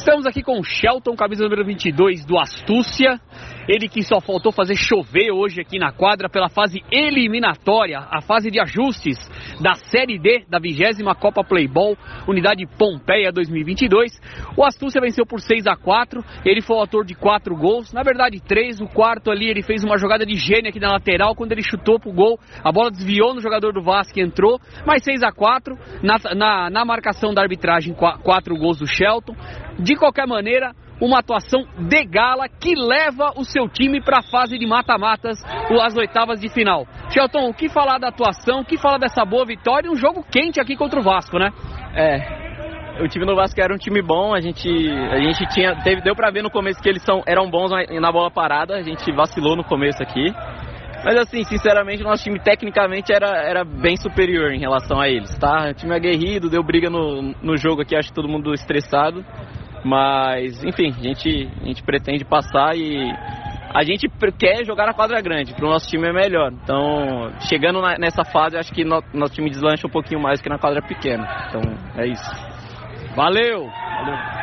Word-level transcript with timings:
Estamos 0.00 0.24
aqui 0.24 0.42
com 0.42 0.58
o 0.58 0.64
Shelton, 0.64 1.14
camisa 1.14 1.44
número 1.44 1.62
22 1.62 2.24
do 2.24 2.38
Astúcia. 2.38 3.20
Ele 3.70 3.88
que 3.88 4.02
só 4.02 4.20
faltou 4.20 4.50
fazer 4.50 4.74
chover 4.74 5.30
hoje 5.30 5.60
aqui 5.60 5.78
na 5.78 5.92
quadra 5.92 6.28
pela 6.28 6.48
fase 6.48 6.82
eliminatória, 6.90 8.00
a 8.00 8.20
fase 8.20 8.50
de 8.50 8.58
ajustes 8.58 9.16
da 9.60 9.74
Série 9.74 10.18
D 10.18 10.44
da 10.50 10.58
20 10.58 11.04
Copa 11.20 11.44
Playball, 11.44 11.96
Unidade 12.26 12.66
Pompeia 12.66 13.30
2022. 13.30 14.10
O 14.56 14.64
Astúcia 14.64 15.00
venceu 15.00 15.24
por 15.24 15.40
6 15.40 15.68
a 15.68 15.76
4 15.76 16.20
ele 16.44 16.60
foi 16.60 16.76
o 16.76 16.80
autor 16.80 17.04
de 17.04 17.14
quatro 17.14 17.54
gols, 17.54 17.92
na 17.92 18.02
verdade 18.02 18.40
três, 18.40 18.80
o 18.80 18.88
quarto 18.88 19.30
ali 19.30 19.48
ele 19.48 19.62
fez 19.62 19.84
uma 19.84 19.96
jogada 19.96 20.26
de 20.26 20.34
gênio 20.34 20.70
aqui 20.70 20.80
na 20.80 20.90
lateral, 20.90 21.36
quando 21.36 21.52
ele 21.52 21.62
chutou 21.62 22.00
pro 22.00 22.12
gol, 22.12 22.40
a 22.64 22.72
bola 22.72 22.90
desviou 22.90 23.32
no 23.34 23.40
jogador 23.40 23.72
do 23.72 23.82
Vasco 23.82 24.18
e 24.18 24.22
entrou, 24.22 24.58
mas 24.84 25.04
6 25.04 25.22
a 25.22 25.30
4 25.30 25.78
na, 26.02 26.16
na, 26.34 26.70
na 26.70 26.84
marcação 26.84 27.32
da 27.32 27.42
arbitragem, 27.42 27.94
quatro 27.94 28.56
gols 28.56 28.80
do 28.80 28.86
Shelton. 28.86 29.36
De 29.78 29.94
qualquer 29.94 30.26
maneira, 30.26 30.74
uma 31.00 31.20
atuação 31.20 31.64
de 31.78 32.04
gala 32.04 32.48
que 32.48 32.74
leva 32.74 33.32
o 33.36 33.44
seu 33.44 33.68
time 33.68 34.00
para 34.02 34.18
a 34.18 34.22
fase 34.22 34.58
de 34.58 34.66
mata-matas, 34.66 35.42
as 35.82 35.96
oitavas 35.96 36.40
de 36.40 36.48
final. 36.48 36.86
Shelton, 37.10 37.48
o 37.48 37.54
que 37.54 37.68
falar 37.68 37.98
da 37.98 38.08
atuação, 38.08 38.60
o 38.60 38.64
que 38.64 38.76
falar 38.76 38.98
dessa 38.98 39.24
boa 39.24 39.44
vitória, 39.44 39.90
um 39.90 39.96
jogo 39.96 40.24
quente 40.30 40.60
aqui 40.60 40.76
contra 40.76 41.00
o 41.00 41.02
Vasco, 41.02 41.38
né? 41.38 41.50
É, 41.94 43.02
o 43.02 43.08
time 43.08 43.24
do 43.24 43.34
Vasco 43.34 43.60
era 43.60 43.74
um 43.74 43.78
time 43.78 44.02
bom, 44.02 44.34
a 44.34 44.40
gente, 44.40 44.68
a 44.68 45.20
gente 45.20 45.46
tinha, 45.54 45.74
teve, 45.82 46.02
deu 46.02 46.14
para 46.14 46.30
ver 46.30 46.42
no 46.42 46.50
começo 46.50 46.80
que 46.82 46.88
eles 46.88 47.02
são, 47.02 47.22
eram 47.26 47.50
bons 47.50 47.70
na 47.70 48.12
bola 48.12 48.30
parada, 48.30 48.76
a 48.76 48.82
gente 48.82 49.10
vacilou 49.12 49.56
no 49.56 49.64
começo 49.64 50.02
aqui. 50.02 50.32
Mas 51.02 51.16
assim, 51.16 51.42
sinceramente, 51.44 52.02
nosso 52.02 52.22
time 52.22 52.38
tecnicamente 52.38 53.10
era, 53.10 53.42
era 53.42 53.64
bem 53.64 53.96
superior 53.96 54.52
em 54.52 54.60
relação 54.60 55.00
a 55.00 55.08
eles, 55.08 55.34
tá? 55.38 55.70
O 55.70 55.74
time 55.74 55.94
aguerrido, 55.94 56.50
deu 56.50 56.62
briga 56.62 56.90
no, 56.90 57.34
no 57.42 57.56
jogo 57.56 57.80
aqui, 57.80 57.96
acho 57.96 58.10
que 58.10 58.14
todo 58.14 58.28
mundo 58.28 58.52
estressado. 58.52 59.24
Mas, 59.84 60.62
enfim, 60.62 60.88
a 60.88 61.02
gente, 61.02 61.48
a 61.62 61.64
gente 61.64 61.82
pretende 61.82 62.24
passar 62.24 62.76
e 62.76 63.10
a 63.72 63.82
gente 63.84 64.08
quer 64.38 64.64
jogar 64.64 64.86
na 64.86 64.92
quadra 64.92 65.20
grande, 65.20 65.54
para 65.54 65.64
o 65.64 65.68
nosso 65.68 65.88
time 65.88 66.08
é 66.08 66.12
melhor. 66.12 66.52
Então, 66.52 67.32
chegando 67.48 67.80
na, 67.80 67.96
nessa 67.98 68.24
fase, 68.24 68.56
acho 68.56 68.72
que 68.72 68.84
no, 68.84 69.02
nosso 69.14 69.34
time 69.34 69.48
deslancha 69.48 69.86
um 69.86 69.90
pouquinho 69.90 70.20
mais 70.20 70.40
que 70.40 70.48
na 70.48 70.58
quadra 70.58 70.82
pequena. 70.82 71.46
Então, 71.48 71.62
é 71.96 72.06
isso. 72.06 72.30
Valeu! 73.14 73.66
Valeu. 73.66 74.39